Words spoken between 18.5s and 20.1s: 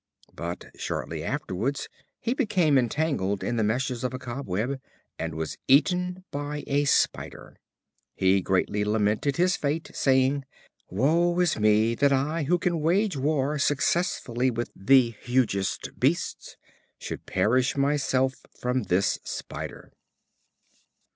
from this spider."